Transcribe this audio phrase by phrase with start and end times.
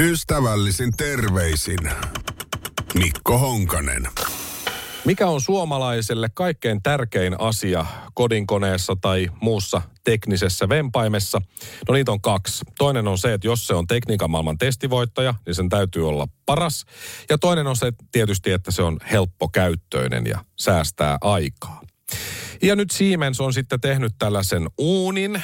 [0.00, 1.78] Ystävällisin terveisin
[2.94, 4.08] Mikko Honkanen.
[5.04, 11.40] Mikä on suomalaiselle kaikkein tärkein asia kodinkoneessa tai muussa teknisessä vempaimessa?
[11.88, 12.64] No niitä on kaksi.
[12.78, 16.84] Toinen on se, että jos se on tekniikan maailman testivoittaja, niin sen täytyy olla paras.
[17.30, 21.80] Ja toinen on se tietysti, että se on helppokäyttöinen ja säästää aikaa.
[22.62, 25.42] Ja nyt Siemens on sitten tehnyt tällaisen uunin,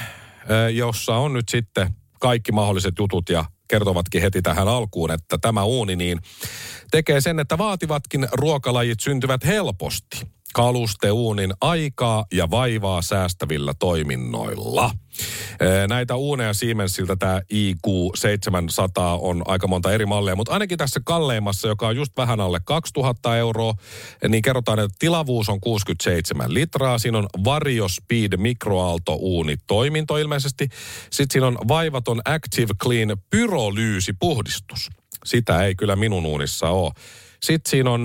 [0.75, 5.97] jossa on nyt sitten kaikki mahdolliset jutut ja kertovatkin heti tähän alkuun, että tämä uuni
[5.97, 6.21] niin
[6.91, 14.91] tekee sen, että vaativatkin ruokalajit syntyvät helposti kalusteuunin aikaa ja vaivaa säästävillä toiminnoilla.
[15.89, 21.89] Näitä uuneja Siemensiltä tämä IQ700 on aika monta eri mallia, mutta ainakin tässä kalleimmassa, joka
[21.89, 23.75] on just vähän alle 2000 euroa,
[24.29, 26.99] niin kerrotaan, että tilavuus on 67 litraa.
[26.99, 30.69] Siinä on Vario Speed mikroaaltouuni toiminto ilmeisesti.
[31.11, 34.89] Sitten siinä on vaivaton Active Clean pyrolyysi puhdistus.
[35.25, 36.93] Sitä ei kyllä minun uunissa ole.
[37.43, 38.05] Sitten siinä on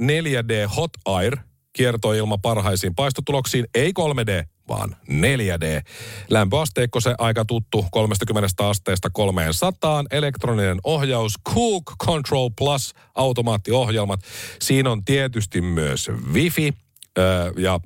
[0.00, 1.36] 4D Hot Air
[1.76, 5.82] kiertoilma parhaisiin paistotuloksiin, ei 3D, vaan 4D.
[6.30, 14.20] Lämpöasteikko se aika tuttu 30 asteesta 300, elektroninen ohjaus, Cook Control Plus, automaattiohjelmat.
[14.60, 16.74] Siinä on tietysti myös Wifi
[17.18, 17.80] öö, ja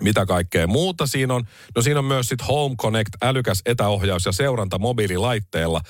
[0.00, 1.44] mitä kaikkea muuta siinä on.
[1.76, 5.80] No siinä on myös sitten Home Connect, älykäs etäohjaus ja seuranta mobiililaitteella.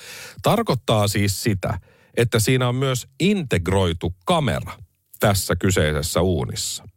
[0.41, 1.79] Tarkoittaa siis sitä,
[2.17, 4.71] että siinä on myös integroitu kamera
[5.19, 6.90] tässä kyseisessä uunissa.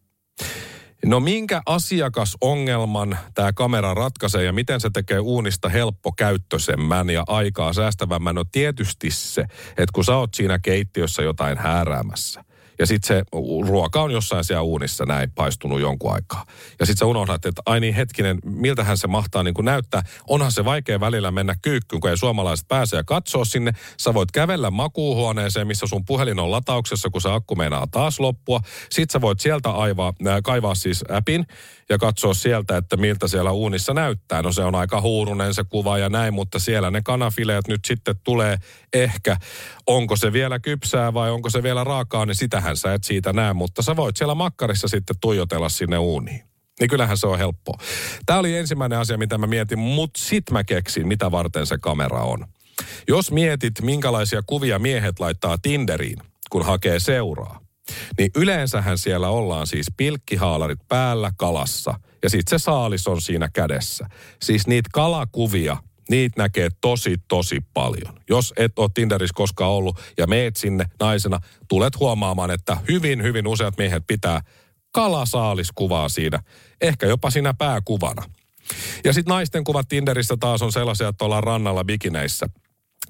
[1.05, 8.35] No minkä asiakasongelman tämä kamera ratkaisee ja miten se tekee uunista helppokäyttöisemmän ja aikaa säästävämmän?
[8.35, 12.45] No tietysti se, että kun sä oot siinä keittiössä jotain hääräämässä–
[12.79, 13.25] ja sitten se
[13.69, 16.47] ruoka on jossain siellä uunissa näin paistunut jonkun aikaa.
[16.81, 20.03] Ja sitten sä unohdat, että ai niin hetkinen, miltähän se mahtaa niin kuin näyttää.
[20.29, 23.73] Onhan se vaikea välillä mennä kyykkyyn, kun ei suomalaiset pääse ja katsoa sinne.
[23.97, 28.61] Sä voit kävellä makuuhuoneeseen, missä sun puhelin on latauksessa, kun se akku meinaa taas loppua.
[28.91, 31.47] Sitten sä voit sieltä aivaa, äh, kaivaa siis appin
[31.89, 34.43] ja katsoa sieltä, että miltä siellä uunissa näyttää.
[34.43, 38.15] No se on aika huurunen se kuva ja näin, mutta siellä ne kanafileet nyt sitten
[38.25, 38.59] tulee
[38.93, 39.37] ehkä.
[39.87, 43.53] Onko se vielä kypsää vai onko se vielä raakaa, niin sitähän sä et siitä näe,
[43.53, 46.43] mutta sä voit siellä makkarissa sitten tuijotella sinne uuniin.
[46.81, 47.79] Niin kyllähän se on helppoa.
[48.27, 52.23] Tämä oli ensimmäinen asia, mitä mä mietin, mutta sit mä keksin, mitä varten se kamera
[52.23, 52.47] on.
[53.09, 56.19] Jos mietit, minkälaisia kuvia miehet laittaa Tinderiin,
[56.51, 57.61] kun hakee seuraa,
[58.19, 64.07] niin yleensähän siellä ollaan siis pilkkihaalarit päällä kalassa ja sitten se saalis on siinä kädessä.
[64.43, 65.77] Siis niitä kalakuvia,
[66.11, 68.21] niitä näkee tosi, tosi paljon.
[68.29, 73.47] Jos et ole Tinderissä koskaan ollut ja meet sinne naisena, tulet huomaamaan, että hyvin, hyvin
[73.47, 74.41] useat miehet pitää
[74.93, 76.43] kalasaaliskuvaa siinä,
[76.81, 78.23] ehkä jopa siinä pääkuvana.
[79.05, 82.47] Ja sitten naisten kuvat Tinderissä taas on sellaisia, että ollaan rannalla bikineissä–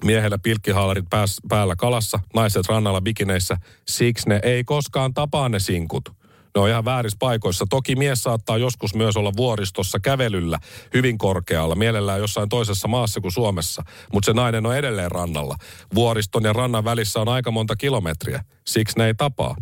[0.03, 3.57] miehellä pilkkihaalarit pääs, päällä kalassa, naiset rannalla bikineissä.
[3.87, 6.09] Siksi ne ei koskaan tapaa ne sinkut.
[6.55, 7.65] Ne on ihan väärissä paikoissa.
[7.69, 10.59] Toki mies saattaa joskus myös olla vuoristossa kävelyllä
[10.93, 13.83] hyvin korkealla, mielellään jossain toisessa maassa kuin Suomessa,
[14.13, 15.55] mutta se nainen on edelleen rannalla.
[15.95, 19.55] Vuoriston ja rannan välissä on aika monta kilometriä, siksi ne ei tapaa.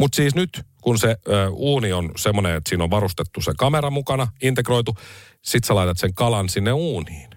[0.00, 3.90] Mutta siis nyt, kun se ö, uuni on semmoinen, että siinä on varustettu se kamera
[3.90, 4.94] mukana, integroitu,
[5.42, 7.35] sit sä laitat sen kalan sinne uuniin.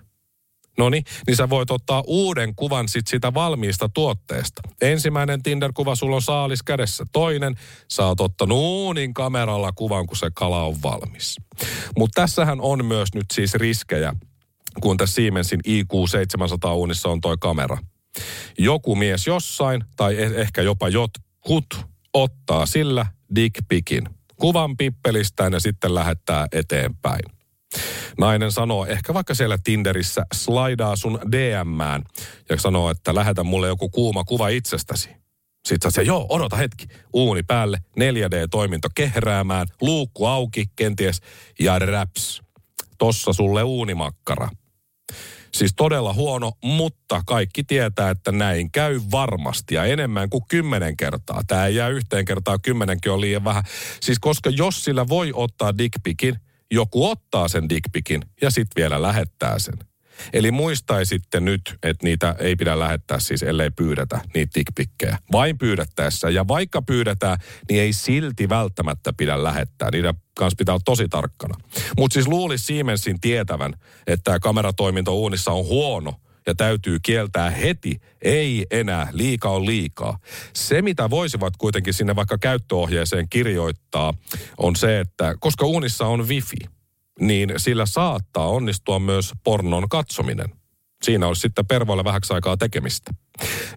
[0.79, 4.62] No niin, niin sä voit ottaa uuden kuvan sit sitä valmiista tuotteesta.
[4.81, 7.06] Ensimmäinen Tinder-kuva sulla on saalis kädessä.
[7.12, 7.56] Toinen,
[7.91, 11.35] sä oot ottanut uunin kameralla kuvan, kun se kala on valmis.
[11.97, 14.13] Mutta tässähän on myös nyt siis riskejä,
[14.81, 17.78] kun tässä Siemensin IQ700 uunissa on toi kamera.
[18.57, 24.03] Joku mies jossain, tai e- ehkä jopa jotkut, ottaa sillä dickpikin.
[24.35, 27.38] Kuvan pippelistään ja sitten lähettää eteenpäin.
[28.18, 32.03] Nainen sanoo, ehkä vaikka siellä Tinderissä slaidaa sun DMään
[32.50, 35.09] ja sanoo, että lähetä mulle joku kuuma kuva itsestäsi.
[35.68, 36.88] Sitten sä joo, odota hetki.
[37.13, 41.22] Uuni päälle, 4D-toiminto kehräämään, luukku auki, kenties,
[41.59, 42.41] ja raps.
[42.97, 44.50] Tossa sulle uunimakkara.
[45.51, 51.42] Siis todella huono, mutta kaikki tietää, että näin käy varmasti ja enemmän kuin kymmenen kertaa.
[51.48, 53.63] Tämä ei jää yhteen kertaa, kymmenenkin on liian vähän.
[54.01, 56.36] Siis koska jos sillä voi ottaa dickpikin,
[56.71, 59.75] joku ottaa sen dickpikin ja sitten vielä lähettää sen.
[60.33, 65.18] Eli muistaisitte nyt, että niitä ei pidä lähettää siis, ellei pyydetä niitä dickpikkejä.
[65.31, 66.30] Vain pyydettäessä.
[66.30, 67.38] Ja vaikka pyydetään,
[67.69, 69.92] niin ei silti välttämättä pidä lähettää.
[69.92, 71.56] Niitä kanssa pitää olla tosi tarkkana.
[71.98, 73.74] Mutta siis luulisi Siemensin tietävän,
[74.07, 76.13] että tämä kameratoiminto uunissa on huono–
[76.50, 80.19] ja täytyy kieltää heti, ei enää, liika on liikaa.
[80.54, 84.13] Se, mitä voisivat kuitenkin sinne vaikka käyttöohjeeseen kirjoittaa,
[84.57, 86.57] on se, että koska uunissa on wifi,
[87.19, 90.50] niin sillä saattaa onnistua myös pornon katsominen.
[91.04, 93.12] Siinä olisi sitten pervoilla vähäksi aikaa tekemistä.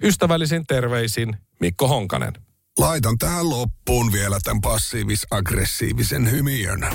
[0.03, 2.33] Ystävällisin terveisin Mikko Honkanen.
[2.79, 6.87] Laitan tähän loppuun vielä tämän passiivis-aggressiivisen hymiön.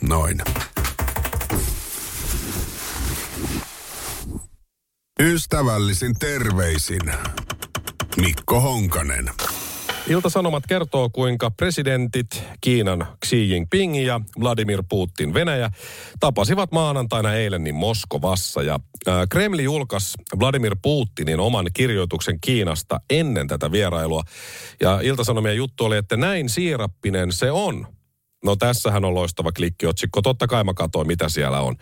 [0.00, 0.40] Noin.
[5.20, 7.00] Ystävällisin terveisin
[8.20, 9.30] Mikko Honkanen.
[10.08, 15.70] Ilta-Sanomat kertoo, kuinka presidentit Kiinan Xi Jinping ja Vladimir Putin Venäjä
[16.20, 18.62] tapasivat maanantaina eilen niin Moskovassa.
[18.62, 18.80] Ja
[19.28, 24.22] Kremli julkaisi Vladimir Putinin oman kirjoituksen Kiinasta ennen tätä vierailua.
[24.80, 27.95] Ja Ilta-Sanomien juttu oli, että näin siirappinen se on.
[28.44, 30.22] No tässähän on loistava klikkiotsikko.
[30.22, 31.76] Totta kai mä katsoin, mitä siellä on.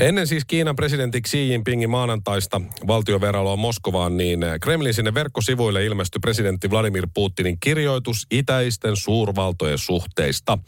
[0.00, 6.70] Ennen siis Kiinan presidentti Xi Jinpingin maanantaista valtioveraloa Moskovaan, niin Kremlin sinne verkkosivuille ilmestyi presidentti
[6.70, 10.58] Vladimir Putinin kirjoitus itäisten suurvaltojen suhteista.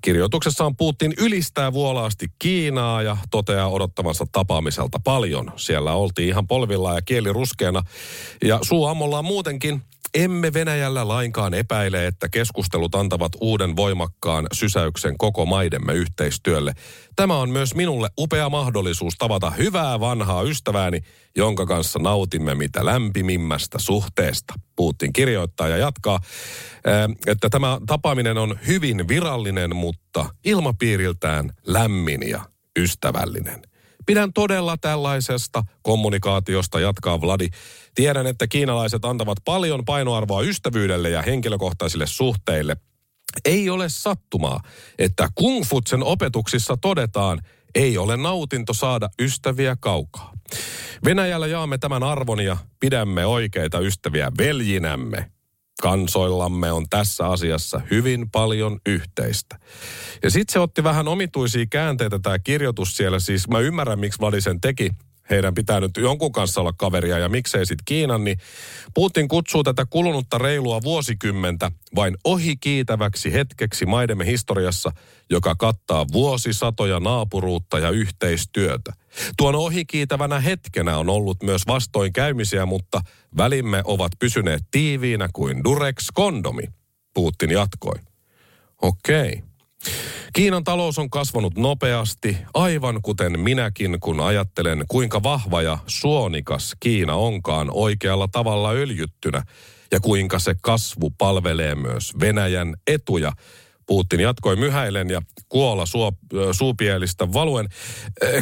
[0.00, 5.52] Kirjoituksessaan Putin ylistää vuolaasti Kiinaa ja toteaa odottavansa tapaamiselta paljon.
[5.56, 7.82] Siellä oltiin ihan polvilla ja kieli ruskeana.
[8.44, 9.82] Ja suu ammollaan muutenkin
[10.16, 16.72] emme Venäjällä lainkaan epäile, että keskustelut antavat uuden voimakkaan sysäyksen koko maidemme yhteistyölle.
[17.16, 21.00] Tämä on myös minulle upea mahdollisuus tavata hyvää vanhaa ystävääni,
[21.36, 24.54] jonka kanssa nautimme mitä lämpimimmästä suhteesta.
[24.76, 26.20] Putin kirjoittaa ja jatkaa,
[27.26, 32.40] että tämä tapaaminen on hyvin virallinen, mutta ilmapiiriltään lämmin ja
[32.78, 33.62] ystävällinen.
[34.06, 37.48] Pidän todella tällaisesta kommunikaatiosta, jatkaa Vladi.
[37.94, 42.76] Tiedän, että kiinalaiset antavat paljon painoarvoa ystävyydelle ja henkilökohtaisille suhteille.
[43.44, 44.60] Ei ole sattumaa,
[44.98, 47.40] että kungfutsen opetuksissa todetaan,
[47.74, 50.32] ei ole nautinto saada ystäviä kaukaa.
[51.04, 55.30] Venäjällä jaamme tämän arvon ja pidämme oikeita ystäviä veljinämme
[55.82, 59.58] kansoillamme on tässä asiassa hyvin paljon yhteistä.
[60.22, 63.18] Ja sitten se otti vähän omituisia käänteitä tämä kirjoitus siellä.
[63.18, 64.90] Siis mä ymmärrän, miksi Vladisen teki
[65.30, 68.38] heidän pitää nyt jonkun kanssa olla kaveria ja miksei sitten Kiinan, niin
[68.94, 74.92] Putin kutsuu tätä kulunutta reilua vuosikymmentä vain ohikiitäväksi hetkeksi maidemme historiassa,
[75.30, 78.92] joka kattaa vuosisatoja naapuruutta ja yhteistyötä.
[79.36, 83.00] Tuon ohikiitävänä hetkenä on ollut myös vastoinkäymisiä, mutta
[83.36, 86.66] välimme ovat pysyneet tiiviinä kuin Durex-kondomi,
[87.14, 87.98] Putin jatkoi.
[88.82, 89.28] Okei.
[89.28, 89.55] Okay.
[90.32, 97.14] Kiinan talous on kasvanut nopeasti, aivan kuten minäkin, kun ajattelen, kuinka vahva ja suonikas Kiina
[97.14, 99.42] onkaan oikealla tavalla öljyttynä
[99.92, 103.32] ja kuinka se kasvu palvelee myös Venäjän etuja.
[103.86, 106.12] Putin jatkoi myhäilen ja kuola suo,
[106.52, 107.68] suupielistä valuen.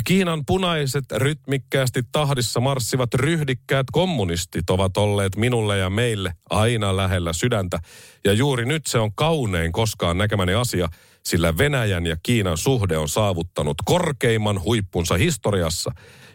[0.04, 7.78] Kiinan punaiset rytmikkäästi tahdissa marssivat ryhdikkäät kommunistit ovat olleet minulle ja meille aina lähellä sydäntä.
[8.24, 10.88] Ja juuri nyt se on kaunein koskaan näkemäni asia–
[11.28, 15.92] sillä Venäjän ja Kiinan suhde on saavuttanut korkeimman huippunsa historiassa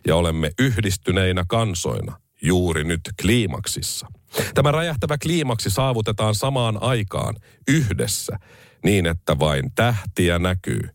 [0.08, 4.08] ja olemme yhdistyneinä kansoina juuri nyt kliimaksissa.
[4.54, 7.36] Tämä räjähtävä kliimaksi saavutetaan samaan aikaan
[7.68, 8.40] yhdessä
[8.84, 10.90] niin, että vain tähtiä näkyy,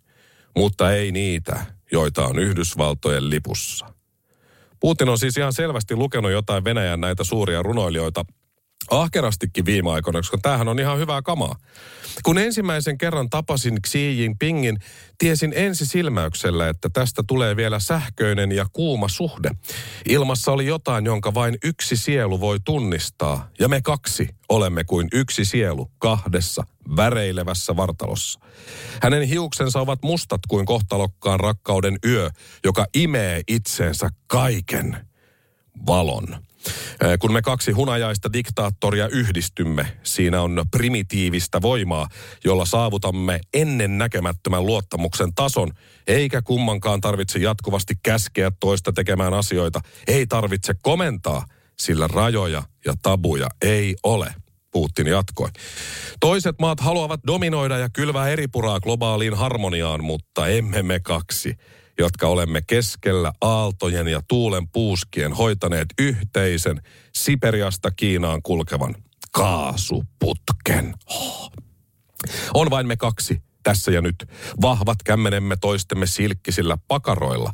[0.57, 3.87] mutta ei niitä, joita on Yhdysvaltojen lipussa.
[4.81, 8.25] Putin on siis ihan selvästi lukenut jotain Venäjän näitä suuria runoilijoita
[8.91, 11.57] ahkerastikin viime aikoina, koska tämähän on ihan hyvää kamaa.
[12.23, 14.79] Kun ensimmäisen kerran tapasin Xi Jinpingin,
[15.19, 19.51] tiesin ensi silmäyksellä, että tästä tulee vielä sähköinen ja kuuma suhde.
[20.09, 25.45] Ilmassa oli jotain, jonka vain yksi sielu voi tunnistaa, ja me kaksi olemme kuin yksi
[25.45, 26.65] sielu kahdessa
[26.97, 28.41] väreilevässä vartalossa.
[29.03, 32.31] Hänen hiuksensa ovat mustat kuin kohtalokkaan rakkauden yö,
[32.65, 34.97] joka imee itseensä kaiken
[35.87, 36.45] valon.
[37.21, 42.09] Kun me kaksi hunajaista diktaattoria yhdistymme, siinä on primitiivistä voimaa,
[42.45, 45.71] jolla saavutamme ennen näkemättömän luottamuksen tason,
[46.07, 49.81] eikä kummankaan tarvitse jatkuvasti käskeä toista tekemään asioita.
[50.07, 51.47] Ei tarvitse komentaa,
[51.79, 54.35] sillä rajoja ja tabuja ei ole.
[54.73, 55.49] Putin jatkoi.
[56.21, 61.55] Toiset maat haluavat dominoida ja kylvää eripuraa globaaliin harmoniaan, mutta emme me kaksi
[61.99, 66.83] jotka olemme keskellä aaltojen ja tuulen puuskien hoitaneet yhteisen
[67.15, 68.95] Siperiasta Kiinaan kulkevan
[69.33, 70.95] kaasuputken.
[71.07, 71.53] Oh.
[72.55, 74.27] On vain me kaksi, tässä ja nyt.
[74.63, 77.53] Vahvat kämmenemme toistemme silkkisillä pakaroilla.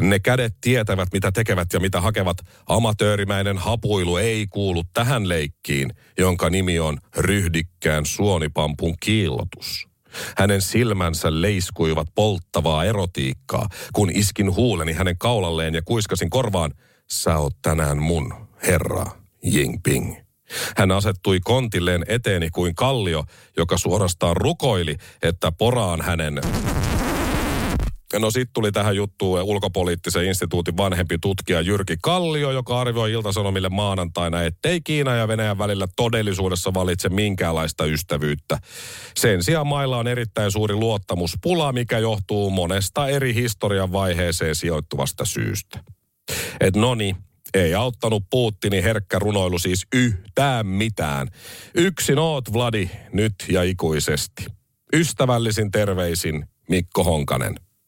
[0.00, 2.36] Ne kädet tietävät, mitä tekevät ja mitä hakevat.
[2.66, 9.91] Amatöörimäinen hapuilu ei kuulu tähän leikkiin, jonka nimi on ryhdikkään suonipampun kiillotus.
[10.36, 16.72] Hänen silmänsä leiskuivat polttavaa erotiikkaa, kun iskin huuleni hänen kaulalleen ja kuiskasin korvaan,
[17.10, 18.34] sä oot tänään mun,
[18.66, 19.06] herra
[19.44, 20.16] Jinping.
[20.76, 23.24] Hän asettui kontilleen eteeni kuin kallio,
[23.56, 26.40] joka suorastaan rukoili, että poraan hänen
[28.18, 34.42] No sitten tuli tähän juttuun ulkopoliittisen instituutin vanhempi tutkija Jyrki Kallio, joka arvioi Iltasanomille maanantaina,
[34.42, 38.58] ettei Kiina ja Venäjän välillä todellisuudessa valitse minkäänlaista ystävyyttä.
[39.16, 45.80] Sen sijaan mailla on erittäin suuri luottamuspula, mikä johtuu monesta eri historian vaiheeseen sijoittuvasta syystä.
[46.60, 47.16] Et noni,
[47.54, 51.28] ei auttanut Putinin herkkä runoilu siis yhtään mitään.
[51.74, 54.46] Yksin oot Vladi nyt ja ikuisesti.
[54.92, 57.54] Ystävällisin terveisin Mikko Honkanen.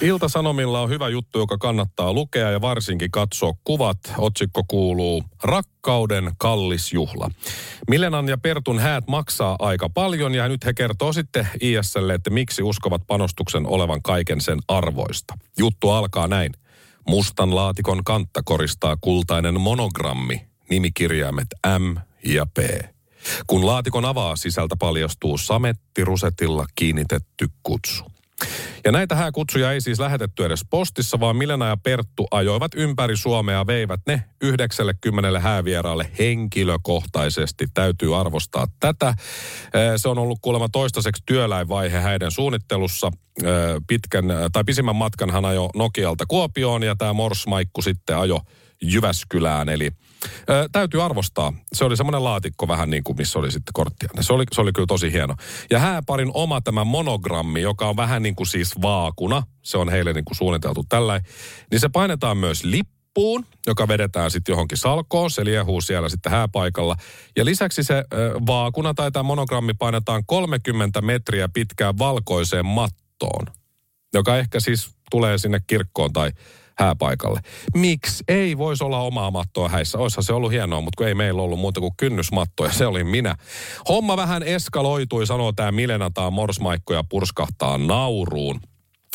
[0.00, 3.98] Ilta-Sanomilla on hyvä juttu, joka kannattaa lukea ja varsinkin katsoa kuvat.
[4.18, 7.30] Otsikko kuuluu Rakkauden kallis juhla.
[7.90, 12.62] Milenan ja Pertun häät maksaa aika paljon ja nyt he kertoo sitten ISlle, että miksi
[12.62, 15.34] uskovat panostuksen olevan kaiken sen arvoista.
[15.58, 16.52] Juttu alkaa näin.
[17.08, 21.48] Mustan laatikon kantta koristaa kultainen monogrammi, nimikirjaimet
[21.78, 21.96] M
[22.26, 22.58] ja P.
[23.46, 28.13] Kun laatikon avaa, sisältä paljastuu samettirusetilla kiinnitetty kutsu.
[28.84, 33.58] Ja näitä hääkutsuja ei siis lähetetty edes postissa, vaan Milena ja Perttu ajoivat ympäri Suomea
[33.58, 37.66] ja veivät ne 90 häävieraalle henkilökohtaisesti.
[37.74, 39.14] Täytyy arvostaa tätä.
[39.96, 43.10] Se on ollut kuulemma toistaiseksi työläinvaihe häiden suunnittelussa.
[43.86, 48.40] Pitkän, tai pisimmän matkan hän ajo Nokialta Kuopioon ja tämä Morsmaikku sitten ajo
[48.82, 49.68] Jyväskylään.
[49.68, 49.90] Eli
[50.50, 51.52] Ö, täytyy arvostaa.
[51.72, 54.08] Se oli semmoinen laatikko vähän niin kuin, missä oli sitten korttia.
[54.20, 55.34] Se oli, se oli kyllä tosi hieno.
[55.70, 60.12] Ja hääparin oma tämä monogrammi, joka on vähän niin kuin siis vaakuna, se on heille
[60.12, 61.20] niin kuin suunniteltu tällä,
[61.70, 65.30] niin se painetaan myös lippuun, joka vedetään sitten johonkin salkoon.
[65.30, 66.96] Se liehuu siellä sitten hääpaikalla.
[67.36, 68.04] Ja lisäksi se ö,
[68.46, 73.46] vaakuna tai tämä monogrammi painetaan 30 metriä pitkään valkoiseen mattoon,
[74.14, 76.30] joka ehkä siis tulee sinne kirkkoon tai
[76.78, 77.40] hääpaikalle.
[77.74, 79.98] Miksi ei voisi olla omaa mattoa häissä?
[79.98, 83.04] Oishan se ollut hienoa, mutta kun ei meillä ollut muuta kuin kynnysmatto ja se oli
[83.04, 83.34] minä.
[83.88, 88.60] Homma vähän eskaloitui, sanoo tämä Milenataan morsmaikko ja purskahtaa nauruun.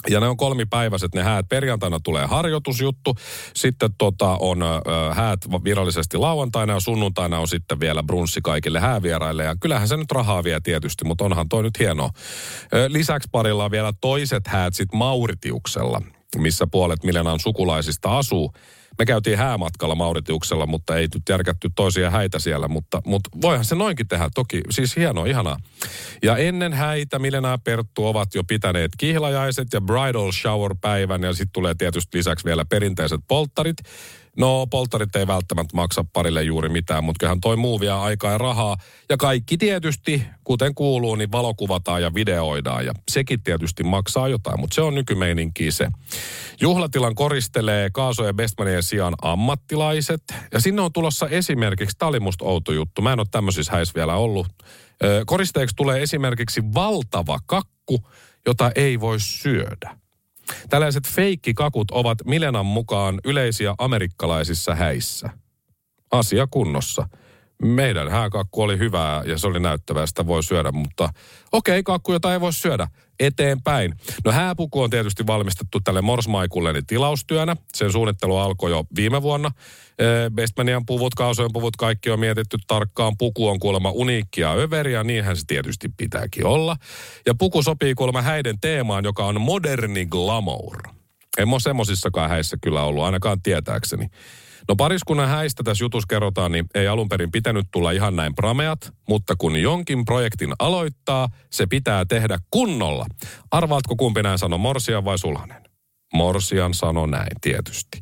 [0.09, 1.49] Ja ne on kolmipäiväiset ne häät.
[1.49, 3.15] Perjantaina tulee harjoitusjuttu,
[3.55, 4.75] sitten tota on ö,
[5.13, 9.43] häät virallisesti lauantaina ja sunnuntaina on sitten vielä brunssi kaikille häävieraille.
[9.43, 12.09] Ja kyllähän se nyt rahaa vie tietysti, mutta onhan toi nyt hienoa.
[12.73, 16.01] Ö, lisäksi parilla on vielä toiset häät sitten Mauritiuksella
[16.38, 18.53] missä puolet Milenan sukulaisista asuu.
[19.00, 23.75] Me käytiin häämatkalla Mauritiuksella, mutta ei nyt järkätty toisia häitä siellä, mutta, mutta voihan se
[23.75, 24.62] noinkin tehdä toki.
[24.69, 25.57] Siis hienoa, ihanaa.
[26.24, 31.33] Ja ennen häitä Milena ja Perttu ovat jo pitäneet kihlajaiset ja bridal shower päivän ja
[31.33, 33.77] sitten tulee tietysti lisäksi vielä perinteiset polttarit.
[34.39, 38.38] No, polttarit ei välttämättä maksa parille juuri mitään, mutta kyllähän toi muu vie aikaa ja
[38.38, 38.77] rahaa.
[39.10, 42.86] Ja kaikki tietysti, kuten kuuluu, niin valokuvataan ja videoidaan.
[42.86, 45.88] Ja sekin tietysti maksaa jotain, mutta se on nykymeininki se.
[46.62, 50.24] Juhlatilan koristelee Kaaso ja Bestmanien sijaan ammattilaiset.
[50.53, 53.93] Ja sinne on tulossa esimerkiksi, tämä oli musta outo juttu, mä en ole tämmöisissä häissä
[53.96, 54.48] vielä ollut.
[55.25, 58.08] Koristeeksi tulee esimerkiksi valtava kakku,
[58.46, 59.98] jota ei voi syödä.
[60.70, 65.29] Tällaiset feikkikakut ovat Milenan mukaan yleisiä amerikkalaisissa häissä.
[66.12, 67.08] Asia kunnossa.
[67.63, 71.10] Meidän hääkakku oli hyvää ja se oli näyttävää, sitä voi syödä, mutta
[71.51, 72.88] okei, okay, kakku, jota ei voi syödä
[73.19, 73.93] eteenpäin.
[74.25, 77.55] No hääpuku on tietysti valmistettu tälle Morsmaikulle niin tilaustyönä.
[77.73, 79.51] Sen suunnittelu alkoi jo viime vuonna.
[80.33, 83.17] Bestmanian puvut, kausojen puvut, kaikki on mietitty tarkkaan.
[83.17, 86.77] Puku on kuulemma uniikkia överiä, niinhän se tietysti pitääkin olla.
[87.25, 90.77] Ja puku sopii kuulemma häiden teemaan, joka on moderni glamour.
[91.38, 94.07] En ole semmosissakaan häissä kyllä ollut, ainakaan tietääkseni.
[94.69, 98.93] No pariskunnan häistä tässä jutus kerrotaan, niin ei alun perin pitänyt tulla ihan näin prameat,
[99.07, 103.05] mutta kun jonkin projektin aloittaa, se pitää tehdä kunnolla.
[103.51, 105.63] Arvaatko kumpi näin sanoi, Morsian vai Sulhanen?
[106.13, 108.01] Morsian sanoi näin tietysti.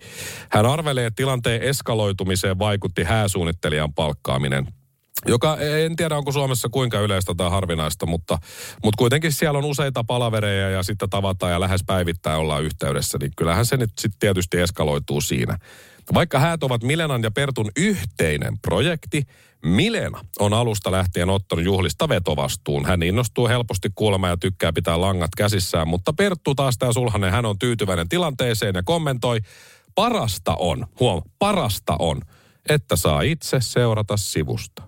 [0.51, 4.67] Hän arvelee, että tilanteen eskaloitumiseen vaikutti hääsuunnittelijan palkkaaminen
[5.25, 8.37] joka en tiedä onko Suomessa kuinka yleistä tai harvinaista, mutta,
[8.83, 13.31] mutta kuitenkin siellä on useita palavereja ja sitten tavataan ja lähes päivittäin ollaan yhteydessä, niin
[13.37, 15.57] kyllähän se nyt sitten tietysti eskaloituu siinä.
[16.13, 19.23] Vaikka häät ovat Milenan ja Pertun yhteinen projekti,
[19.63, 22.85] Milena on alusta lähtien ottanut juhlista vetovastuun.
[22.85, 27.45] Hän innostuu helposti kuulemaan ja tykkää pitää langat käsissään, mutta Perttu taas tämä sulhanen, hän
[27.45, 29.39] on tyytyväinen tilanteeseen ja kommentoi,
[29.95, 32.21] parasta on, huom, parasta on,
[32.69, 34.86] että saa itse seurata sivusta.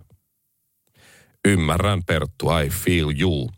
[1.47, 3.49] Ymmärrän Perttu, I feel you.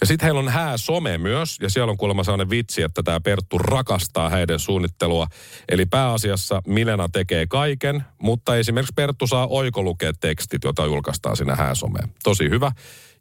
[0.00, 3.20] Ja sitten heillä on hää some myös, ja siellä on kuulemma sellainen vitsi, että tämä
[3.20, 5.26] Perttu rakastaa häiden suunnittelua.
[5.68, 12.08] Eli pääasiassa Milena tekee kaiken, mutta esimerkiksi Perttu saa oikolukea tekstit, joita julkaistaan sinne hääsomeen.
[12.22, 12.72] Tosi hyvä.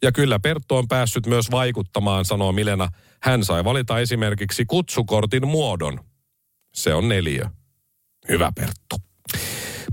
[0.01, 2.87] Ja kyllä Perttu on päässyt myös vaikuttamaan, sanoo Milena.
[3.23, 5.99] Hän sai valita esimerkiksi kutsukortin muodon.
[6.73, 7.49] Se on neljä.
[8.29, 9.08] Hyvä Perttu.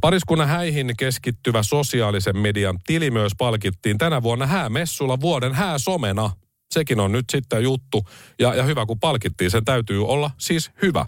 [0.01, 6.31] Pariskunnan häihin keskittyvä sosiaalisen median tili myös palkittiin tänä vuonna häämessulla vuoden hääsomena.
[6.71, 8.03] Sekin on nyt sitten juttu.
[8.39, 11.07] Ja, ja hyvä, kun palkittiin, sen täytyy olla siis hyvä.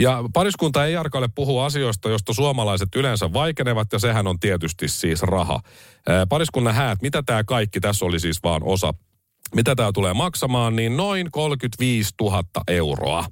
[0.00, 5.22] Ja pariskunta ei arkalle puhua asioista, joista suomalaiset yleensä vaikenevat, ja sehän on tietysti siis
[5.22, 5.60] raha.
[6.28, 8.94] pariskunnan häät, mitä tämä kaikki, tässä oli siis vaan osa,
[9.54, 13.24] mitä tämä tulee maksamaan, niin noin 35 000 euroa.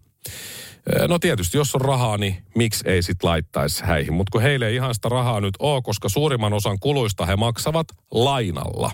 [1.09, 4.12] No tietysti, jos on rahaa, niin miksi ei sit laittaisi häihin.
[4.12, 7.87] Mutta kun heille ei ihan sitä rahaa nyt ole, koska suurimman osan kuluista he maksavat
[8.11, 8.91] lainalla.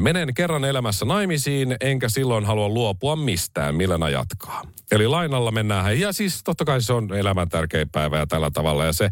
[0.00, 4.62] Menen kerran elämässä naimisiin, enkä silloin halua luopua mistään, Milena jatkaa.
[4.90, 6.00] Eli lainalla mennään.
[6.00, 8.84] Ja siis totta kai se on elämän tärkein päivä ja tällä tavalla.
[8.84, 9.10] Ja se e,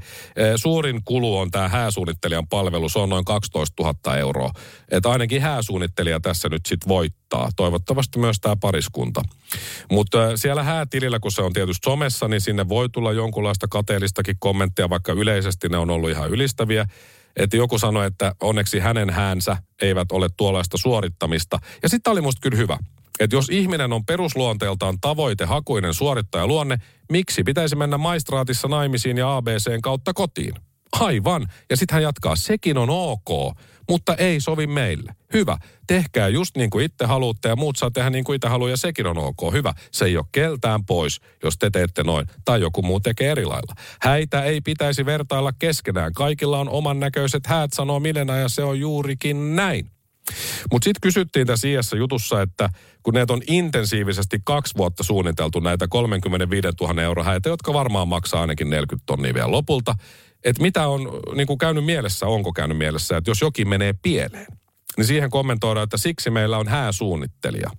[0.57, 2.89] suurin kulu on tämä hääsuunnittelijan palvelu.
[2.89, 4.51] Se on noin 12 000 euroa.
[4.91, 7.49] Että ainakin hääsuunnittelija tässä nyt sitten voittaa.
[7.57, 9.23] Toivottavasti myös tämä pariskunta.
[9.91, 14.91] Mutta siellä häätilillä, kun se on tietysti somessa, niin sinne voi tulla jonkunlaista kateellistakin kommenttia,
[14.91, 16.87] vaikka yleisesti ne on ollut ihan ylistäviä
[17.37, 21.59] että joku sanoi, että onneksi hänen häänsä eivät ole tuollaista suorittamista.
[21.83, 22.79] Ja sitten oli musta kyllä hyvä.
[23.21, 26.79] Että jos ihminen on perusluonteeltaan tavoitehakuinen suorittajaluonne,
[27.13, 30.55] miksi pitäisi mennä maistraatissa naimisiin ja ABCn kautta kotiin?
[30.93, 31.47] Aivan.
[31.71, 33.57] Ja sitten hän jatkaa, sekin on ok,
[33.89, 35.15] mutta ei sovi meille.
[35.33, 38.71] Hyvä, tehkää just niin kuin itse haluatte ja muut saa tehdä niin kuin itse haluaa
[38.71, 39.53] ja sekin on ok.
[39.53, 43.45] Hyvä, se ei ole keltään pois, jos te teette noin tai joku muu tekee eri
[43.45, 43.75] lailla.
[44.01, 46.13] Häitä ei pitäisi vertailla keskenään.
[46.13, 49.91] Kaikilla on oman näköiset häät, sanoo Milena ja se on juurikin näin.
[50.73, 52.71] Mutta sitten kysyttiin tässä iässä jutussa, että
[53.03, 58.41] kun näitä on intensiivisesti kaksi vuotta suunniteltu näitä 35 000 euroa häitä, jotka varmaan maksaa
[58.41, 59.95] ainakin 40 tonnia vielä lopulta,
[60.49, 64.47] että mitä on niin kuin käynyt mielessä, onko käynyt mielessä, että jos jokin menee pieleen,
[64.97, 67.71] niin siihen kommentoidaan, että siksi meillä on hääsuunnittelija.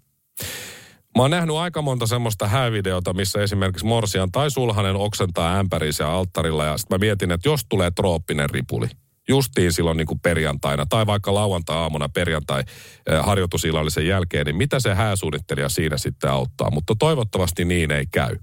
[1.17, 6.65] Mä oon nähnyt aika monta semmoista häävideota, missä esimerkiksi Morsian tai Sulhanen oksentaa ämpärissä alttarilla
[6.65, 8.87] ja sitten mä mietin, että jos tulee trooppinen ripuli–
[9.29, 14.95] justiin silloin niin kuin perjantaina tai vaikka lauantai-aamuna perjantai eh, harjoitusillallisen jälkeen, niin mitä se
[14.95, 16.71] hääsuunnittelija siinä sitten auttaa.
[16.71, 18.37] Mutta toivottavasti niin ei käy.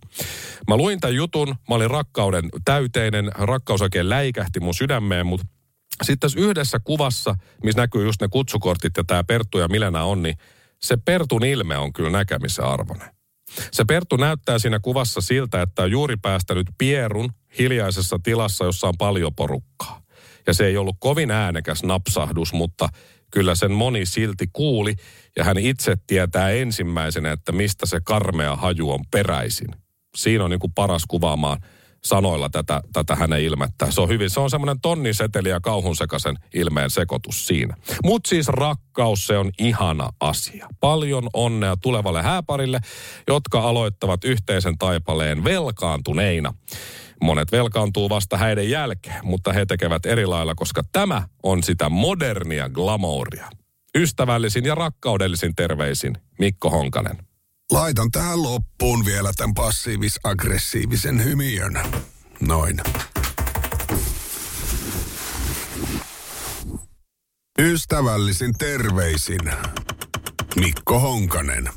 [0.68, 5.46] Mä luin tämän jutun, mä olin rakkauden täyteinen, rakkaus oikein läikähti mun sydämeen, mutta
[6.02, 7.34] sitten tässä yhdessä kuvassa,
[7.64, 10.36] missä näkyy just ne kutsukortit ja tämä Perttu ja Milena on, niin
[10.82, 13.08] se Pertun ilme on kyllä näkemisen arvoinen.
[13.72, 18.94] Se Perttu näyttää siinä kuvassa siltä, että on juuri päästänyt Pierun hiljaisessa tilassa, jossa on
[18.98, 20.05] paljon porukkaa.
[20.46, 22.88] Ja se ei ollut kovin äänekäs napsahdus, mutta
[23.30, 24.94] kyllä sen moni silti kuuli.
[25.36, 29.68] Ja hän itse tietää ensimmäisenä, että mistä se karmea haju on peräisin.
[30.16, 31.58] Siinä on niin kuin paras kuvaamaan
[32.04, 33.90] sanoilla tätä, tätä hänen ilmettä.
[33.90, 37.76] Se on hyvin, se on semmoinen tonniseteli ja kauhun sekaisen ilmeen sekoitus siinä.
[38.04, 40.68] Mutta siis rakkaus, se on ihana asia.
[40.80, 42.80] Paljon onnea tulevalle hääparille,
[43.28, 46.54] jotka aloittavat yhteisen taipaleen velkaantuneina.
[47.22, 52.68] Monet velkaantuu vasta häiden jälkeen, mutta he tekevät eri lailla, koska tämä on sitä modernia
[52.68, 53.50] glamouria.
[53.98, 57.16] Ystävällisin ja rakkaudellisin terveisin Mikko Honkanen.
[57.72, 61.78] Laitan tähän loppuun vielä tämän passiivis-aggressiivisen hymiön.
[62.40, 62.80] Noin.
[67.58, 69.50] Ystävällisin terveisin
[70.56, 71.68] Mikko Honkanen.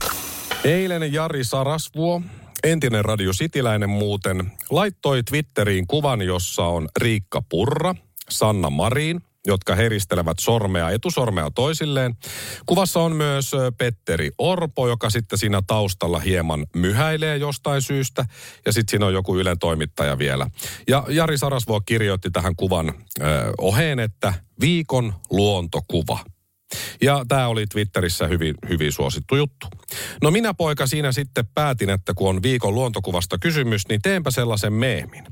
[0.63, 2.21] Eilen Jari Sarasvuo
[2.63, 7.95] entinen Radio Cityläinen muuten, laittoi Twitteriin kuvan, jossa on Riikka Purra,
[8.29, 12.15] Sanna Marin, jotka heristelevät sormea, etusormea toisilleen.
[12.65, 18.25] Kuvassa on myös Petteri Orpo, joka sitten siinä taustalla hieman myhäilee jostain syystä.
[18.65, 20.47] Ja sitten siinä on joku Ylen toimittaja vielä.
[20.87, 23.23] Ja Jari Sarasvuo kirjoitti tähän kuvan ö,
[23.57, 26.19] oheen, että viikon luontokuva.
[27.01, 29.67] Ja tämä oli Twitterissä hyvin, hyvin suosittu juttu.
[30.21, 34.73] No minä poika siinä sitten päätin, että kun on viikon luontokuvasta kysymys, niin teenpä sellaisen
[34.73, 35.23] meemin.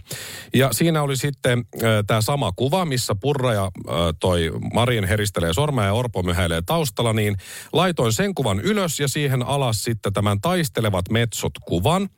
[0.54, 5.54] Ja siinä oli sitten äh, tämä sama kuva, missä Purra ja äh, toi Marin heristelee
[5.54, 7.38] sormea ja Orpo myhäilee taustalla, niin
[7.73, 12.10] laitoin sen kuvan ylös ja siihen alas sitten tämän taistelevat metsot kuvan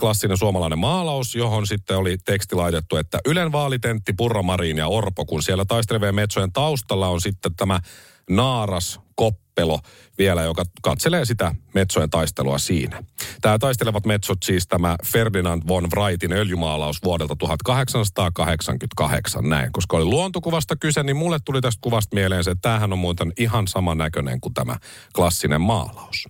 [0.00, 5.24] klassinen suomalainen maalaus, johon sitten oli teksti laitettu, että Ylen vaalitentti Purra, Marin ja Orpo,
[5.24, 7.80] kun siellä taistelevien metsojen taustalla on sitten tämä
[8.30, 9.78] naaras koppelo
[10.18, 13.02] vielä, joka katselee sitä metsojen taistelua siinä.
[13.40, 19.72] Tämä taistelevat metsot siis tämä Ferdinand von Wrightin öljymaalaus vuodelta 1888 näin.
[19.72, 23.32] Koska oli luontokuvasta kyse, niin mulle tuli tästä kuvasta mieleen se, että tämähän on muuten
[23.38, 24.76] ihan sama näköinen kuin tämä
[25.14, 26.28] klassinen maalaus.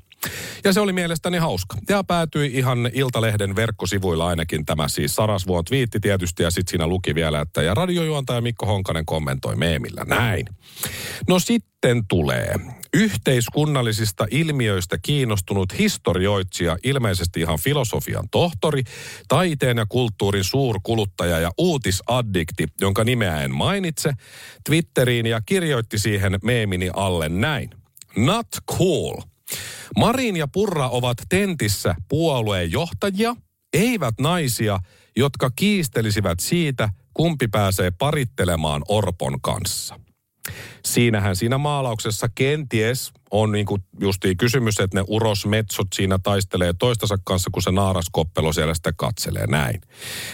[0.64, 1.76] Ja se oli mielestäni hauska.
[1.88, 7.14] Ja päätyi ihan Iltalehden verkkosivuilla ainakin tämä siis Sarasvuon twiitti tietysti ja sitten siinä luki
[7.14, 10.46] vielä, että ja radiojuontaja Mikko Honkanen kommentoi meemillä näin.
[11.28, 12.54] No sitten tulee
[12.94, 18.82] yhteiskunnallisista ilmiöistä kiinnostunut historioitsija, ilmeisesti ihan filosofian tohtori,
[19.28, 24.12] taiteen ja kulttuurin suurkuluttaja ja uutisaddikti, jonka nimeä en mainitse,
[24.64, 27.70] Twitteriin ja kirjoitti siihen meemini alle näin.
[28.16, 28.46] Not
[28.78, 29.14] cool–
[29.97, 33.37] Marin ja Purra ovat tentissä puolueen johtajia,
[33.73, 34.79] eivät naisia,
[35.17, 40.01] jotka kiistelisivät siitä, kumpi pääsee parittelemaan Orpon kanssa.
[40.85, 47.19] Siinähän siinä maalauksessa kenties on niin kuin justiin kysymys, että ne urosmetsot siinä taistelee toistensa
[47.25, 49.81] kanssa, kun se naaraskoppelo siellä sitten katselee näin.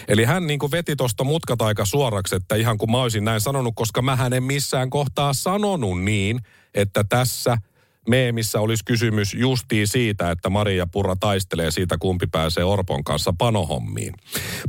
[0.07, 3.41] Eli hän niin kuin veti tuosta mutkat aika suoraksi, että ihan kuin mä olisin näin
[3.41, 6.39] sanonut, koska mä en missään kohtaa sanonut niin,
[6.73, 7.57] että tässä–
[8.07, 14.13] meemissä olisi kysymys justiin siitä, että Maria Purra taistelee siitä, kumpi pääsee Orpon kanssa panohommiin.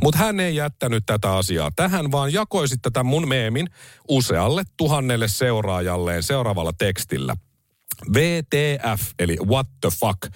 [0.03, 3.67] Mutta hän ei jättänyt tätä asiaa tähän, vaan jakoi tätä mun meemin
[4.09, 7.37] usealle tuhannelle seuraajalleen seuraavalla tekstillä–
[8.15, 10.35] VTF, eli what the fuck.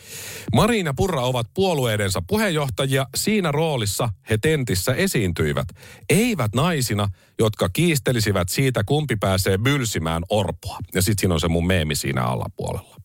[0.55, 3.07] Marina Purra ovat puolueidensa puheenjohtajia.
[3.17, 5.69] Siinä roolissa he tentissä esiintyivät.
[6.09, 10.79] Eivät naisina, jotka kiistelisivät siitä, kumpi pääsee bylsimään orpoa.
[10.95, 12.97] Ja sitten siinä on se mun meemi siinä alapuolella.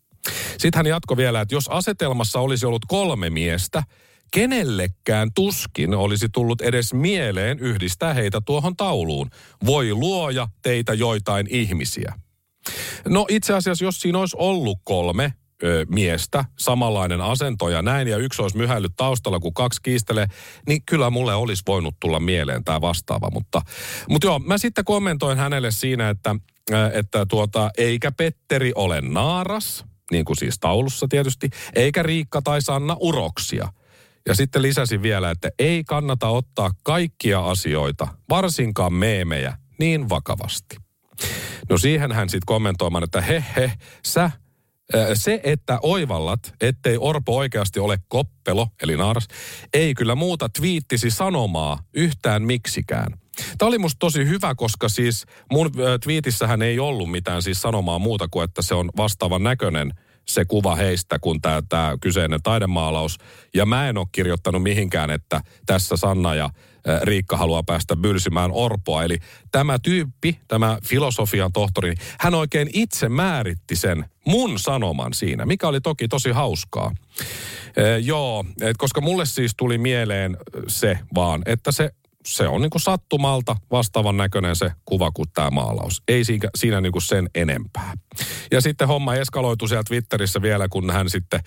[0.57, 3.83] Sitten hän jatkoi vielä, että jos asetelmassa olisi ollut kolme miestä,
[4.31, 9.29] kenellekään tuskin olisi tullut edes mieleen yhdistää heitä tuohon tauluun.
[9.65, 12.13] Voi luoja teitä joitain ihmisiä.
[13.07, 18.17] No itse asiassa, jos siinä olisi ollut kolme ö, miestä, samanlainen asento ja näin, ja
[18.17, 20.27] yksi olisi myhällyt taustalla, kun kaksi kiistelee,
[20.67, 23.29] niin kyllä mulle olisi voinut tulla mieleen tämä vastaava.
[23.33, 23.61] Mutta,
[24.09, 26.35] mutta joo, mä sitten kommentoin hänelle siinä, että,
[26.93, 32.97] että tuota, eikä Petteri ole naaras, niin kuin siis taulussa tietysti, eikä Riikka tai Sanna
[32.99, 33.67] uroksia.
[34.27, 40.77] Ja sitten lisäsin vielä, että ei kannata ottaa kaikkia asioita, varsinkaan meemejä, niin vakavasti.
[41.69, 43.71] No siihen hän sitten kommentoimaan, että he he,
[44.05, 44.31] sä
[45.13, 49.27] se, että oivallat, ettei Orpo oikeasti ole koppelo, eli naaras,
[49.73, 53.13] ei kyllä muuta twiittisi sanomaa yhtään miksikään.
[53.57, 55.71] Tämä oli musta tosi hyvä, koska siis mun
[56.03, 59.93] twiitissähän ei ollut mitään siis sanomaa muuta kuin, että se on vastaavan näköinen
[60.27, 63.17] se kuva heistä kuin tämä, tämä kyseinen taidemaalaus.
[63.53, 66.49] Ja mä en ole kirjoittanut mihinkään, että tässä Sanna ja
[67.01, 69.03] Riikka haluaa päästä bylsimään Orpoa.
[69.03, 69.17] Eli
[69.51, 75.81] tämä tyyppi, tämä filosofian tohtori, hän oikein itse määritti sen mun sanoman siinä, mikä oli
[75.81, 76.95] toki tosi hauskaa.
[77.77, 80.37] E, joo, et koska mulle siis tuli mieleen
[80.67, 81.91] se vaan, että se
[82.25, 86.03] se on niin kuin sattumalta vastaavan näköinen se kuva kuin tämä maalaus.
[86.07, 87.93] Ei siinä, siinä niin kuin sen enempää.
[88.51, 91.39] Ja sitten homma eskaloitu siellä Twitterissä vielä, kun hän sitten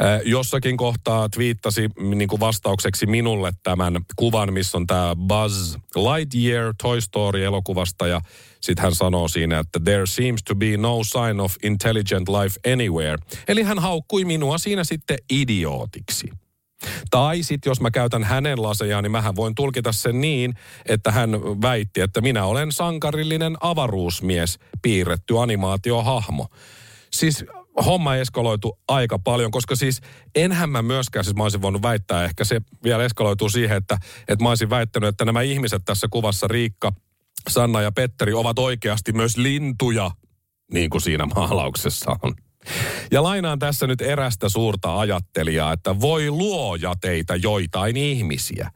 [0.00, 6.74] äh, jossakin kohtaa twiittasi niin kuin vastaukseksi minulle tämän kuvan, missä on tämä Buzz Lightyear
[6.82, 8.06] Toy Story-elokuvasta.
[8.06, 8.20] Ja
[8.60, 13.16] sitten hän sanoo siinä, että there seems to be no sign of intelligent life anywhere.
[13.48, 16.30] Eli hän haukkui minua siinä sitten idiootiksi.
[17.10, 20.54] Tai sitten jos mä käytän hänen lasejaan, niin mähän voin tulkita sen niin,
[20.86, 21.30] että hän
[21.62, 26.48] väitti, että minä olen sankarillinen avaruusmies, piirretty animaatiohahmo.
[27.12, 27.44] Siis
[27.84, 30.00] homma eskaloitu aika paljon, koska siis
[30.34, 34.42] enhän mä myöskään, siis mä olisin voinut väittää, ehkä se vielä eskaloituu siihen, että, että
[34.42, 36.92] mä olisin väittänyt, että nämä ihmiset tässä kuvassa, Riikka,
[37.48, 40.10] Sanna ja Petteri, ovat oikeasti myös lintuja,
[40.72, 42.34] niin kuin siinä maalauksessa on.
[43.10, 48.70] Ja lainaan tässä nyt erästä suurta ajattelijaa, että voi luoja teitä joitain ihmisiä.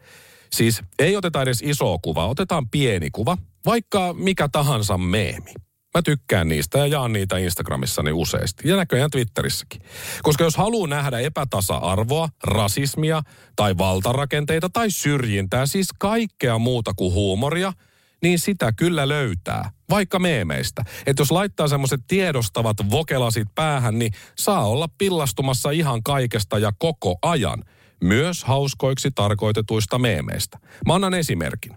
[0.52, 5.54] Siis ei oteta edes iso kuva, otetaan pieni kuva, vaikka mikä tahansa meemi.
[5.94, 9.82] Mä tykkään niistä ja jaan niitä Instagramissani useasti ja näköjään Twitterissäkin.
[10.22, 13.22] Koska jos haluaa nähdä epätasa-arvoa, rasismia
[13.56, 17.72] tai valtarakenteita tai syrjintää, siis kaikkea muuta kuin huumoria–
[18.22, 20.84] niin sitä kyllä löytää, vaikka meemeistä.
[21.06, 27.18] Että jos laittaa semmoiset tiedostavat vokelasit päähän, niin saa olla pillastumassa ihan kaikesta ja koko
[27.22, 27.64] ajan.
[28.04, 30.58] Myös hauskoiksi tarkoitetuista meemeistä.
[30.86, 31.72] Mä annan esimerkin.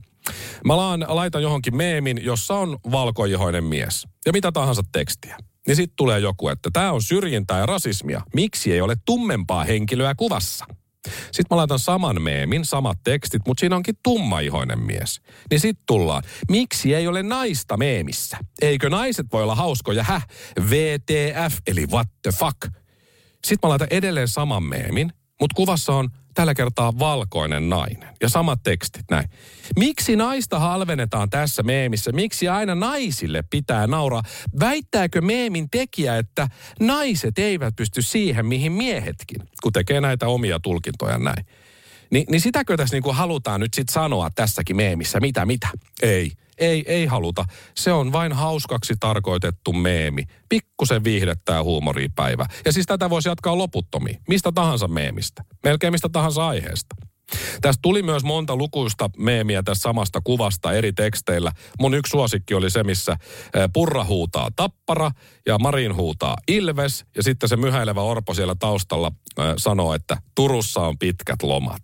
[0.65, 4.07] Mä laan, laitan johonkin meemin, jossa on valkoihoinen mies.
[4.25, 5.37] Ja mitä tahansa tekstiä.
[5.67, 8.21] Niin sitten tulee joku, että tämä on syrjintää ja rasismia.
[8.33, 10.65] Miksi ei ole tummempaa henkilöä kuvassa?
[11.05, 15.21] Sitten mä laitan saman meemin, samat tekstit, mutta siinä onkin tummaihoinen mies.
[15.49, 18.37] Niin sitten tullaan, miksi ei ole naista meemissä?
[18.61, 20.03] Eikö naiset voi olla hauskoja?
[20.03, 20.27] Häh?
[20.69, 22.57] VTF, eli what the fuck?
[23.45, 28.09] Sitten mä laitan edelleen saman meemin, mutta kuvassa on tällä kertaa valkoinen nainen.
[28.21, 29.29] Ja samat tekstit näin.
[29.79, 32.11] Miksi naista halvenetaan tässä meemissä?
[32.11, 34.23] Miksi aina naisille pitää nauraa?
[34.59, 36.47] Väittääkö meemin tekijä, että
[36.79, 41.45] naiset eivät pysty siihen, mihin miehetkin, kun tekee näitä omia tulkintoja näin?
[42.11, 45.19] Ni, niin sitäkö tässä niinku halutaan nyt sitten sanoa tässäkin meemissä?
[45.19, 45.67] Mitä, mitä?
[46.01, 46.31] Ei.
[46.57, 47.45] Ei, ei haluta.
[47.75, 50.23] Se on vain hauskaksi tarkoitettu meemi.
[50.49, 52.45] Pikkusen viihdettää huumoripäivä.
[52.65, 54.19] Ja siis tätä voisi jatkaa loputtomiin.
[54.27, 55.43] Mistä tahansa meemistä.
[55.63, 56.95] Melkein mistä tahansa aiheesta.
[57.61, 61.51] Tästä tuli myös monta lukuista meemiä tästä samasta kuvasta eri teksteillä.
[61.79, 63.17] Mun yksi suosikki oli se, missä
[63.73, 65.11] Purra huutaa tappara
[65.45, 67.05] ja Marin huutaa ilves.
[67.15, 69.11] Ja sitten se myhäilevä Orpo siellä taustalla
[69.57, 71.81] sanoo, että Turussa on pitkät lomat.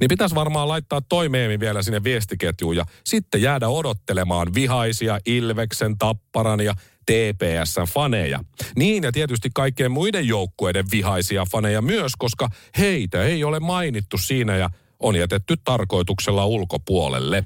[0.00, 5.98] Niin pitäisi varmaan laittaa toi meemi vielä sinne viestiketjuun ja sitten jäädä odottelemaan vihaisia Ilveksen,
[5.98, 6.74] Tapparan ja
[7.06, 8.40] TPSn faneja.
[8.76, 14.56] Niin ja tietysti kaikkien muiden joukkueiden vihaisia faneja myös, koska heitä ei ole mainittu siinä
[14.56, 17.44] ja on jätetty tarkoituksella ulkopuolelle.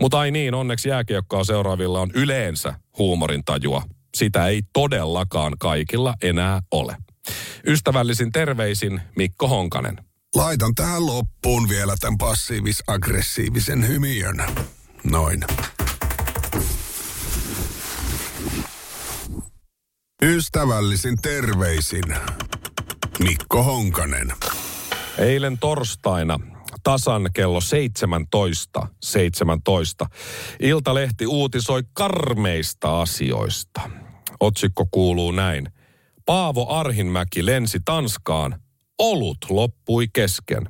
[0.00, 3.82] Mutta ai niin, onneksi jääkiekkoa seuraavilla on yleensä huumorintajua.
[4.16, 6.96] Sitä ei todellakaan kaikilla enää ole.
[7.66, 10.09] Ystävällisin terveisin Mikko Honkanen.
[10.34, 14.36] Laitan tähän loppuun vielä tämän passiivis-aggressiivisen hymiön.
[15.04, 15.44] Noin.
[20.22, 22.04] Ystävällisin terveisin
[23.18, 24.32] Mikko Honkanen.
[25.18, 26.40] Eilen torstaina
[26.82, 27.58] tasan kello
[28.80, 28.86] 17.17.
[29.02, 30.06] 17.
[30.60, 33.80] Iltalehti uutisoi karmeista asioista.
[34.40, 35.68] Otsikko kuuluu näin.
[36.26, 38.62] Paavo Arhinmäki lensi Tanskaan
[39.00, 40.68] olut loppui kesken.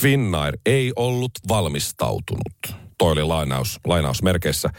[0.00, 2.89] Finnair ei ollut valmistautunut.
[3.00, 4.70] Toi oli lainaus, lainausmerkeissä.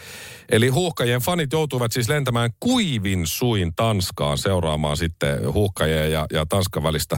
[0.49, 6.83] Eli huuhkajien fanit joutuivat siis lentämään kuivin suin Tanskaan seuraamaan sitten huuhkajien ja, ja Tanskan
[6.83, 7.17] välistä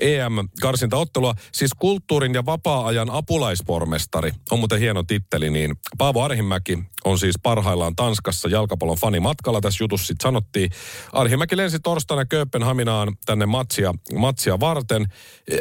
[0.00, 1.34] EM-karsintaottelua.
[1.52, 7.96] Siis kulttuurin ja vapaa-ajan apulaispormestari on muuten hieno titteli, niin Paavo Arhimäki on siis parhaillaan
[7.96, 9.60] Tanskassa jalkapallon fanimatkalla.
[9.60, 10.70] Tässä jutussa sitten sanottiin.
[11.12, 15.06] Arhimäki lensi torstaina Kööpenhaminaan tänne matsia, matsia varten.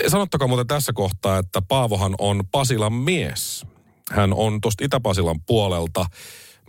[0.08, 3.65] Sanottakaa muuten tässä kohtaa, että Paavohan on Pasilan mies.
[4.10, 6.06] Hän on tuosta Itä-Pasilan puolelta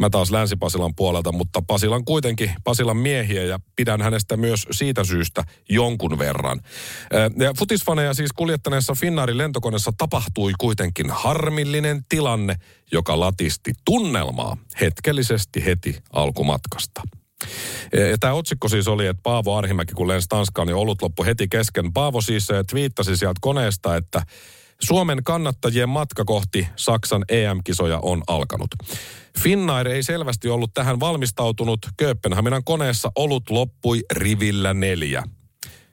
[0.00, 5.44] mä taas Länsi-Pasilan puolelta, mutta Pasilan kuitenkin Pasilan miehiä ja pidän hänestä myös siitä syystä
[5.68, 6.60] jonkun verran.
[7.36, 12.56] Ja futisfaneja siis kuljettaneessa Finnaarin lentokoneessa tapahtui kuitenkin harmillinen tilanne,
[12.92, 17.02] joka latisti tunnelmaa hetkellisesti heti alkumatkasta.
[18.10, 21.48] Ja tämä otsikko siis oli, että Paavo Arhimäki, kun lensi Tanskaan, niin ollut loppu heti
[21.48, 21.92] kesken.
[21.92, 24.22] Paavo siis twiittasi sieltä koneesta, että
[24.82, 28.70] Suomen kannattajien matka kohti Saksan EM-kisoja on alkanut.
[29.38, 31.78] Finnair ei selvästi ollut tähän valmistautunut.
[31.96, 35.22] Kööpenhaminan koneessa olut loppui rivillä neljä.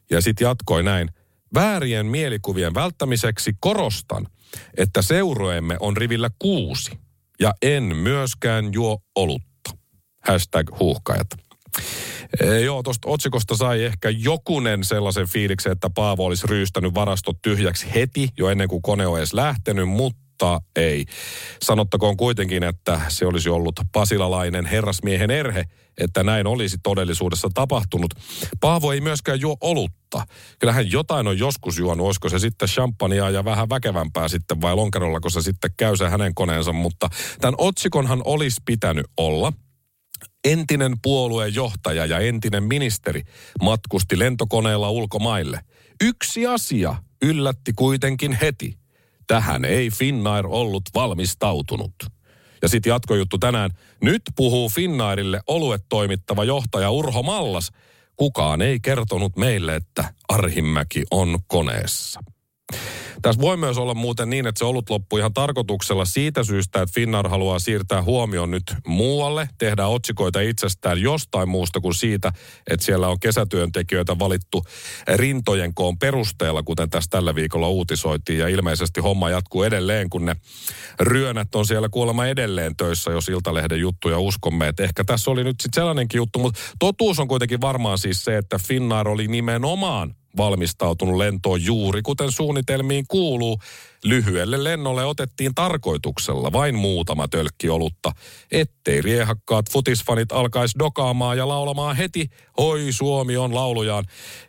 [0.09, 1.09] Ja sitten jatkoi näin.
[1.53, 4.27] Väärien mielikuvien välttämiseksi korostan,
[4.77, 6.91] että seurueemme on rivillä kuusi.
[7.39, 9.71] Ja en myöskään juo olutta.
[10.27, 11.27] Hashtag huuhkajat.
[12.41, 17.87] E, joo, tuosta otsikosta sai ehkä jokunen sellaisen fiiliksen, että Paavo olisi ryystänyt varastot tyhjäksi
[17.95, 21.05] heti, jo ennen kuin kone on edes lähtenyt, mutta ei.
[21.61, 25.63] Sanottakoon kuitenkin, että se olisi ollut pasilalainen herrasmiehen erhe,
[25.97, 28.13] että näin olisi todellisuudessa tapahtunut.
[28.59, 30.25] Paavo ei myöskään juo olutta.
[30.59, 35.19] Kyllähän jotain on joskus juonut, olisiko se sitten champagnea ja vähän väkevämpää sitten vai lonkerolla,
[35.19, 37.09] kun se sitten käy se hänen koneensa, mutta
[37.41, 39.53] tämän otsikonhan olisi pitänyt olla–
[40.51, 43.21] entinen puolueen johtaja ja entinen ministeri
[43.61, 45.59] matkusti lentokoneella ulkomaille.
[46.03, 48.77] Yksi asia yllätti kuitenkin heti.
[49.27, 51.93] Tähän ei Finnair ollut valmistautunut.
[52.61, 53.71] Ja sitten jatkojuttu tänään.
[54.01, 57.71] Nyt puhuu Finnairille oluet toimittava johtaja Urho Mallas.
[58.15, 62.23] Kukaan ei kertonut meille, että Arhimäki on koneessa.
[63.21, 66.93] Tässä voi myös olla muuten niin, että se ollut loppu ihan tarkoituksella siitä syystä, että
[66.93, 72.33] Finnar haluaa siirtää huomioon nyt muualle, tehdä otsikoita itsestään jostain muusta kuin siitä,
[72.69, 74.65] että siellä on kesätyöntekijöitä valittu
[75.15, 78.39] rintojen koon perusteella, kuten tässä tällä viikolla uutisoitiin.
[78.39, 80.35] Ja ilmeisesti homma jatkuu edelleen, kun ne
[80.99, 84.67] ryönät on siellä kuulemma edelleen töissä, jos Iltalehden juttuja uskomme.
[84.67, 88.37] Että ehkä tässä oli nyt sitten sellainenkin juttu, mutta totuus on kuitenkin varmaan siis se,
[88.37, 93.59] että Finnar oli nimenomaan valmistautunut lentoon juuri kuten suunnitelmiin kuuluu.
[94.03, 98.11] Lyhyelle lennolle otettiin tarkoituksella vain muutama tölkki olutta,
[98.51, 104.05] ettei riehakkaat futisfanit alkaisi dokaamaan ja laulamaan heti Hoi Suomi on laulujaan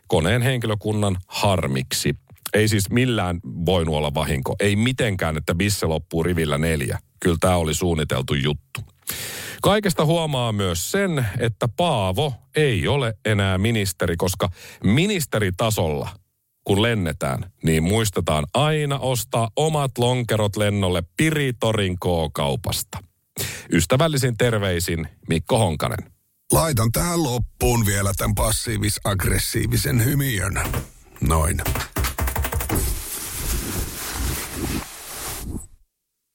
[0.07, 2.15] koneen henkilökunnan harmiksi.
[2.53, 4.55] Ei siis millään voinut olla vahinko.
[4.59, 6.99] Ei mitenkään, että bisse loppuu rivillä neljä.
[7.19, 8.81] Kyllä tämä oli suunniteltu juttu.
[9.61, 14.49] Kaikesta huomaa myös sen, että Paavo ei ole enää ministeri, koska
[14.83, 16.09] ministeritasolla,
[16.63, 22.97] kun lennetään, niin muistetaan aina ostaa omat lonkerot lennolle Piritorin K-kaupasta.
[23.73, 26.11] Ystävällisin terveisin Mikko Honkanen.
[26.51, 30.61] Laitan tähän loppuun vielä tämän passiivis-aggressiivisen hymiön.
[31.21, 31.61] Noin.